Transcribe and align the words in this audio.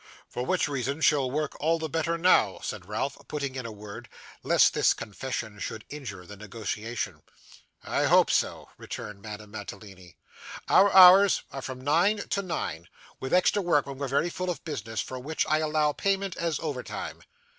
'For 0.27 0.43
which 0.43 0.67
reason 0.67 0.99
she'll 1.01 1.29
work 1.29 1.55
all 1.61 1.77
the 1.77 1.87
better 1.87 2.17
now,' 2.17 2.59
said 2.63 2.87
Ralph, 2.89 3.19
putting 3.27 3.55
in 3.55 3.67
a 3.67 3.71
word, 3.71 4.09
lest 4.41 4.73
this 4.73 4.95
confession 4.95 5.59
should 5.59 5.85
injure 5.91 6.25
the 6.25 6.35
negotiation. 6.35 7.21
'I 7.83 8.05
hope 8.05 8.31
so,' 8.31 8.69
returned 8.79 9.21
Madame 9.21 9.51
Mantalini; 9.51 10.17
'our 10.67 10.91
hours 10.91 11.43
are 11.51 11.61
from 11.61 11.81
nine 11.81 12.17
to 12.29 12.41
nine, 12.41 12.87
with 13.19 13.31
extra 13.31 13.61
work 13.61 13.85
when 13.85 13.99
we're 13.99 14.07
very 14.07 14.31
full 14.31 14.49
of 14.49 14.65
business, 14.65 15.01
for 15.01 15.19
which 15.19 15.45
I 15.45 15.59
allow 15.59 15.91
payment 15.93 16.35
as 16.35 16.59
overtime. 16.59 17.21